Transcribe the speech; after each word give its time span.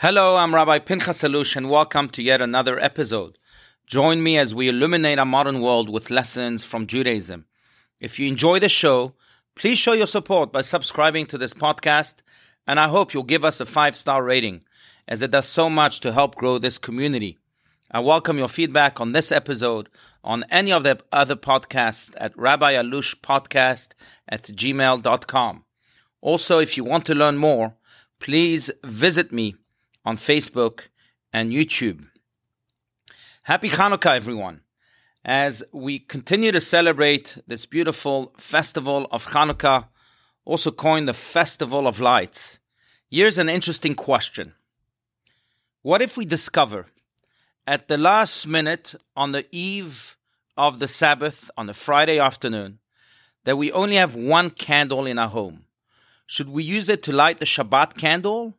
Hello, 0.00 0.36
I'm 0.36 0.54
Rabbi 0.54 0.80
Pinchas 0.80 1.22
Allouche, 1.22 1.56
and 1.56 1.70
welcome 1.70 2.10
to 2.10 2.22
yet 2.22 2.42
another 2.42 2.78
episode. 2.78 3.38
Join 3.86 4.22
me 4.22 4.36
as 4.36 4.54
we 4.54 4.68
illuminate 4.68 5.18
our 5.18 5.24
modern 5.24 5.62
world 5.62 5.88
with 5.88 6.10
lessons 6.10 6.62
from 6.64 6.86
Judaism. 6.86 7.46
If 7.98 8.18
you 8.18 8.28
enjoy 8.28 8.58
the 8.58 8.68
show, 8.68 9.14
please 9.54 9.78
show 9.78 9.94
your 9.94 10.06
support 10.06 10.52
by 10.52 10.60
subscribing 10.60 11.24
to 11.28 11.38
this 11.38 11.54
podcast, 11.54 12.16
and 12.66 12.78
I 12.78 12.88
hope 12.88 13.14
you'll 13.14 13.22
give 13.22 13.42
us 13.42 13.58
a 13.58 13.64
five 13.64 13.96
star 13.96 14.22
rating, 14.22 14.66
as 15.08 15.22
it 15.22 15.30
does 15.30 15.48
so 15.48 15.70
much 15.70 16.00
to 16.00 16.12
help 16.12 16.34
grow 16.36 16.58
this 16.58 16.76
community. 16.76 17.38
I 17.90 18.00
welcome 18.00 18.36
your 18.36 18.48
feedback 18.48 19.00
on 19.00 19.12
this 19.12 19.32
episode, 19.32 19.88
on 20.22 20.44
any 20.50 20.72
of 20.72 20.82
the 20.82 21.00
other 21.10 21.36
podcasts 21.36 22.14
at 22.18 22.36
Rabbi 22.36 22.74
Allouche 22.74 23.16
Podcast 23.22 23.94
at 24.28 24.42
gmail.com. 24.42 25.64
Also, 26.20 26.58
if 26.58 26.76
you 26.76 26.84
want 26.84 27.06
to 27.06 27.14
learn 27.14 27.38
more, 27.38 27.76
please 28.20 28.70
visit 28.84 29.32
me 29.32 29.54
on 30.06 30.16
Facebook 30.16 30.88
and 31.32 31.50
YouTube. 31.50 32.06
Happy 33.42 33.68
Hanukkah, 33.68 34.14
everyone. 34.14 34.60
As 35.24 35.64
we 35.72 35.98
continue 35.98 36.52
to 36.52 36.60
celebrate 36.60 37.36
this 37.48 37.66
beautiful 37.66 38.32
festival 38.38 39.08
of 39.10 39.26
Hanukkah, 39.26 39.88
also 40.44 40.70
coined 40.70 41.08
the 41.08 41.12
Festival 41.12 41.88
of 41.88 41.98
Lights, 41.98 42.60
here's 43.10 43.36
an 43.36 43.48
interesting 43.48 43.96
question. 43.96 44.54
What 45.82 46.00
if 46.00 46.16
we 46.16 46.24
discover 46.24 46.86
at 47.66 47.88
the 47.88 47.98
last 47.98 48.46
minute 48.46 48.94
on 49.16 49.32
the 49.32 49.44
eve 49.50 50.16
of 50.56 50.78
the 50.78 50.88
Sabbath 50.88 51.50
on 51.56 51.68
a 51.68 51.74
Friday 51.74 52.20
afternoon 52.20 52.78
that 53.42 53.58
we 53.58 53.72
only 53.72 53.96
have 53.96 54.14
one 54.14 54.50
candle 54.50 55.04
in 55.04 55.18
our 55.18 55.28
home? 55.28 55.64
Should 56.26 56.48
we 56.48 56.62
use 56.62 56.88
it 56.88 57.02
to 57.04 57.12
light 57.12 57.38
the 57.38 57.44
Shabbat 57.44 57.96
candle 57.96 58.54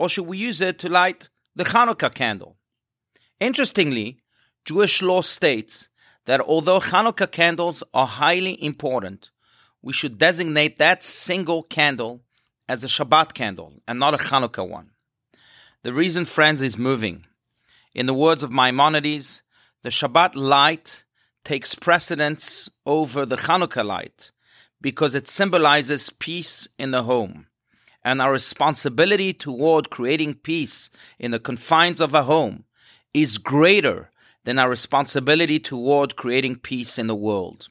or 0.00 0.08
should 0.08 0.26
we 0.26 0.38
use 0.38 0.62
it 0.62 0.78
to 0.78 0.88
light 0.88 1.28
the 1.54 1.64
Hanukkah 1.64 2.14
candle? 2.14 2.56
Interestingly, 3.38 4.16
Jewish 4.64 5.02
law 5.02 5.20
states 5.20 5.90
that 6.24 6.40
although 6.40 6.80
Hanukkah 6.80 7.30
candles 7.30 7.82
are 7.92 8.06
highly 8.06 8.64
important, 8.64 9.30
we 9.82 9.92
should 9.92 10.16
designate 10.16 10.78
that 10.78 11.04
single 11.04 11.62
candle 11.62 12.22
as 12.66 12.82
a 12.82 12.86
Shabbat 12.86 13.34
candle 13.34 13.74
and 13.86 13.98
not 13.98 14.14
a 14.14 14.24
Hanukkah 14.24 14.66
one. 14.66 14.92
The 15.82 15.92
reason, 15.92 16.24
friends, 16.24 16.62
is 16.62 16.78
moving. 16.78 17.26
In 17.94 18.06
the 18.06 18.14
words 18.14 18.42
of 18.42 18.50
Maimonides, 18.50 19.42
the 19.82 19.90
Shabbat 19.90 20.34
light 20.34 21.04
takes 21.44 21.74
precedence 21.74 22.70
over 22.86 23.26
the 23.26 23.36
Hanukkah 23.36 23.84
light 23.84 24.32
because 24.80 25.14
it 25.14 25.28
symbolizes 25.28 26.08
peace 26.08 26.70
in 26.78 26.90
the 26.90 27.02
home 27.02 27.48
and 28.02 28.20
our 28.20 28.32
responsibility 28.32 29.32
toward 29.32 29.90
creating 29.90 30.34
peace 30.34 30.90
in 31.18 31.30
the 31.30 31.38
confines 31.38 32.00
of 32.00 32.14
a 32.14 32.22
home 32.22 32.64
is 33.12 33.38
greater 33.38 34.10
than 34.44 34.58
our 34.58 34.70
responsibility 34.70 35.58
toward 35.58 36.16
creating 36.16 36.56
peace 36.56 36.98
in 36.98 37.06
the 37.06 37.14
world. 37.14 37.68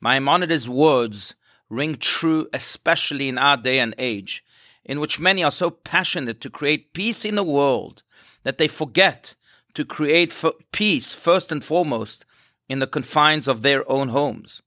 Maimonides' 0.00 0.68
words 0.68 1.34
ring 1.70 1.96
true, 1.96 2.48
especially 2.52 3.28
in 3.28 3.38
our 3.38 3.56
day 3.56 3.78
and 3.78 3.94
age, 3.98 4.44
in 4.84 5.00
which 5.00 5.20
many 5.20 5.42
are 5.42 5.50
so 5.50 5.70
passionate 5.70 6.40
to 6.40 6.50
create 6.50 6.92
peace 6.92 7.24
in 7.24 7.36
the 7.36 7.44
world 7.44 8.02
that 8.42 8.58
they 8.58 8.68
forget 8.68 9.36
to 9.74 9.84
create 9.84 10.36
peace 10.72 11.14
first 11.14 11.50
and 11.50 11.64
foremost 11.64 12.26
in 12.68 12.78
the 12.78 12.86
confines 12.86 13.48
of 13.48 13.62
their 13.62 13.90
own 13.90 14.08
homes. 14.08 14.60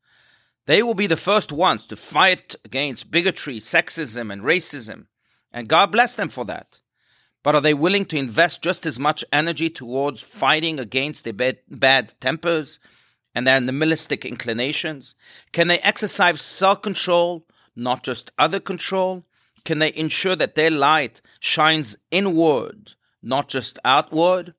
They 0.66 0.81
will 0.81 0.95
be 0.95 1.08
the 1.08 1.17
first 1.17 1.52
ones 1.52 1.85
to 1.88 1.95
fight 1.95 2.55
against 2.66 3.11
bigotry, 3.11 3.58
sexism, 3.58 4.31
and 4.33 4.41
racism. 4.41 5.05
And 5.53 5.67
God 5.67 5.91
bless 5.91 6.16
them 6.16 6.30
for 6.30 6.45
that. 6.45 6.80
But 7.44 7.53
are 7.53 7.61
they 7.61 7.75
willing 7.75 8.05
to 8.05 8.17
invest 8.17 8.63
just 8.63 8.88
as 8.88 8.99
much 8.99 9.23
energy 9.31 9.69
towards 9.69 10.23
fighting 10.23 10.80
against 10.80 11.23
their 11.23 11.33
bad, 11.33 11.59
bad 11.69 12.13
tempers 12.19 12.80
and 13.36 13.45
their 13.45 13.58
animalistic 13.58 14.25
inclinations? 14.25 15.15
Can 15.52 15.67
they 15.67 15.77
exercise 15.80 16.42
self 16.42 16.81
control, 16.81 17.45
not 17.75 18.04
just 18.04 18.31
other 18.39 18.59
control? 18.59 19.25
Can 19.64 19.77
they 19.77 19.93
ensure 19.95 20.36
that 20.36 20.55
their 20.55 20.71
light 20.71 21.21
shines 21.39 21.98
inward, 22.09 22.93
not 23.21 23.48
just 23.48 23.77
outward? 23.86 24.55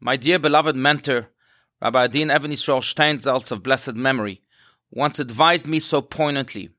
My 0.00 0.16
dear 0.16 0.38
beloved 0.38 0.76
mentor, 0.76 1.28
Rabbi 1.82 2.04
Adin 2.04 2.30
Even 2.30 2.50
Yisrael 2.50 2.80
Steinsaltz 2.80 3.52
of 3.52 3.62
blessed 3.62 3.94
memory, 3.94 4.40
once 4.94 5.18
advised 5.18 5.66
me 5.66 5.78
so 5.78 6.00
poignantly 6.00 6.70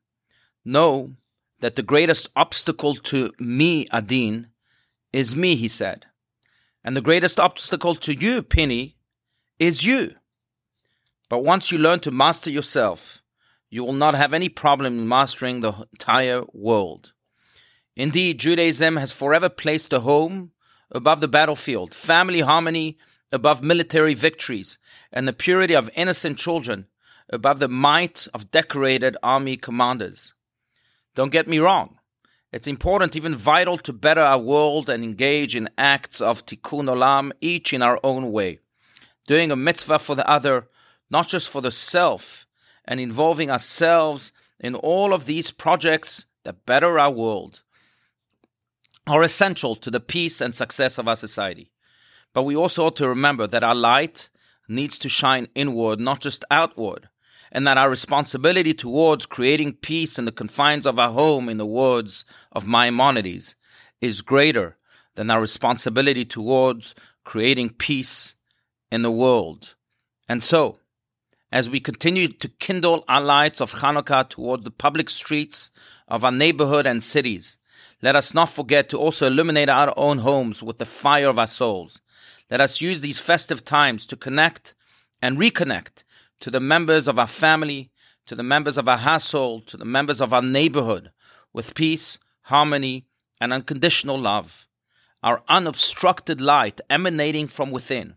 Know 0.66 1.16
that 1.60 1.76
the 1.76 1.84
greatest 1.84 2.28
obstacle 2.36 2.96
to 2.96 3.32
me, 3.40 3.86
Adin, 3.92 4.48
is 5.14 5.36
me, 5.36 5.56
he 5.56 5.68
said. 5.68 6.08
And 6.84 6.98
the 6.98 7.02
greatest 7.02 7.40
obstacle 7.40 7.94
to 7.96 8.14
you, 8.14 8.42
Penny, 8.42 8.98
is 9.60 9.86
you. 9.86 10.16
But 11.30 11.44
once 11.44 11.72
you 11.72 11.78
learn 11.78 12.00
to 12.02 12.12
master 12.12 12.50
yourself, 12.50 13.22
you 13.70 13.84
will 13.84 13.94
not 13.94 14.16
have 14.16 14.34
any 14.34 14.50
problem 14.50 14.98
in 14.98 15.08
mastering 15.08 15.62
the 15.62 15.88
entire 15.94 16.44
world. 16.52 17.14
Indeed, 17.96 18.40
Judaism 18.40 18.98
has 18.98 19.12
forever 19.12 19.50
placed 19.50 19.92
the 19.92 20.02
home 20.02 20.52
above 20.92 21.22
the 21.22 21.28
battlefield, 21.28 21.94
family 21.94 22.42
harmony 22.42 22.98
above 23.32 23.64
military 23.64 24.14
victories, 24.14 24.78
and 25.12 25.28
the 25.28 25.34
purity 25.34 25.76
of 25.76 25.90
innocent 25.96 26.38
children 26.38 26.88
above 27.30 27.60
the 27.60 27.68
might 27.68 28.28
of 28.34 28.52
decorated 28.52 29.18
army 29.24 29.58
commanders. 29.58 30.34
Don't 31.16 31.32
get 31.32 31.48
me 31.48 31.60
wrong. 31.60 32.00
It's 32.52 32.68
important, 32.68 33.16
even 33.16 33.36
vital, 33.36 33.78
to 33.80 33.92
better 33.92 34.22
our 34.22 34.38
world 34.38 34.90
and 34.90 35.04
engage 35.04 35.56
in 35.56 35.70
acts 35.78 36.22
of 36.22 36.46
tikkun 36.46 36.86
olam, 36.86 37.32
each 37.42 37.74
in 37.74 37.82
our 37.82 38.00
own 38.04 38.32
way. 38.32 38.60
Doing 39.28 39.52
a 39.52 39.56
mitzvah 39.56 40.00
for 40.00 40.16
the 40.16 40.30
other, 40.30 40.68
not 41.10 41.28
just 41.28 41.50
for 41.50 41.62
the 41.62 41.72
self, 41.72 42.46
and 42.86 43.00
involving 43.00 43.50
ourselves 43.50 44.32
in 44.60 44.76
all 44.76 45.14
of 45.14 45.26
these 45.26 45.52
projects 45.52 46.28
that 46.44 46.66
better 46.66 47.00
our 47.00 47.12
world 47.12 47.64
are 49.08 49.24
essential 49.24 49.76
to 49.76 49.92
the 49.92 50.00
peace 50.00 50.42
and 50.42 50.56
success 50.56 50.98
of 50.98 51.08
our 51.08 51.16
society. 51.16 51.72
But 52.34 52.44
we 52.44 52.56
also 52.56 52.86
ought 52.86 52.96
to 52.98 53.10
remember 53.10 53.48
that 53.48 53.64
our 53.64 53.76
light 53.76 54.30
needs 54.68 54.98
to 55.00 55.10
shine 55.10 55.48
inward, 55.56 56.00
not 56.00 56.22
just 56.22 56.46
outward 56.50 57.10
and 57.52 57.66
that 57.68 57.78
our 57.78 57.90
responsibility 57.90 58.74
towards 58.74 59.26
creating 59.26 59.74
peace 59.74 60.18
in 60.20 60.26
the 60.26 60.32
confines 60.32 60.86
of 60.86 61.00
our 61.00 61.12
home, 61.12 61.50
in 61.50 61.58
the 61.58 61.66
words 61.66 62.26
of 62.52 62.68
Maimonides, 62.68 63.56
is 64.02 64.22
greater 64.22 64.78
than 65.16 65.30
our 65.30 65.42
responsibility 65.42 66.26
towards 66.26 66.96
creating 67.24 67.70
peace 67.70 68.36
in 68.92 69.02
the 69.02 69.12
world. 69.12 69.76
And 70.28 70.44
so, 70.44 70.78
as 71.52 71.70
we 71.70 71.80
continue 71.80 72.28
to 72.28 72.50
kindle 72.50 73.06
our 73.08 73.22
lights 73.22 73.62
of 73.62 73.74
Hanukkah 73.74 74.28
toward 74.28 74.64
the 74.64 74.72
public 74.72 75.10
streets 75.10 75.72
of 76.08 76.26
our 76.26 76.32
neighborhood 76.32 76.86
and 76.86 77.04
cities, 77.04 77.58
let 78.02 78.16
us 78.16 78.34
not 78.34 78.50
forget 78.50 78.90
to 78.90 78.98
also 78.98 79.28
illuminate 79.28 79.70
our 79.70 79.94
own 79.96 80.20
homes 80.20 80.62
with 80.62 80.78
the 80.78 80.86
fire 80.86 81.30
of 81.30 81.40
our 81.40 81.48
souls. 81.48 82.02
Let 82.52 82.62
us 82.62 82.82
use 82.82 83.02
these 83.02 83.20
festive 83.20 83.64
times 83.64 84.06
to 84.08 84.16
connect 84.16 84.76
and 85.22 85.38
reconnect 85.38 86.04
to 86.40 86.52
the 86.52 86.60
members 86.60 87.08
of 87.08 87.20
our 87.20 87.28
family, 87.28 87.92
to 88.26 88.36
the 88.36 88.44
members 88.44 88.78
of 88.78 88.90
our 88.90 88.98
household, 88.98 89.68
to 89.68 89.78
the 89.78 89.86
members 89.86 90.22
of 90.22 90.34
our 90.34 90.42
neighborhood 90.42 91.12
with 91.54 91.76
peace, 91.76 92.20
harmony, 92.44 93.06
and 93.40 93.54
unconditional 93.54 94.18
love. 94.18 94.68
Our 95.24 95.42
unobstructed 95.48 96.42
light 96.42 96.82
emanating 96.90 97.48
from 97.48 97.72
within 97.72 98.16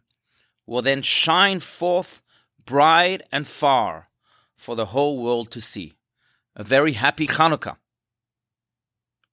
will 0.66 0.82
then 0.82 1.02
shine 1.02 1.60
forth 1.60 2.22
bright 2.64 3.22
and 3.32 3.46
far 3.46 4.08
for 4.56 4.76
the 4.76 4.86
whole 4.86 5.22
world 5.22 5.50
to 5.52 5.60
see. 5.60 5.94
A 6.54 6.62
very 6.62 6.92
happy 6.92 7.26
Hanukkah 7.26 7.76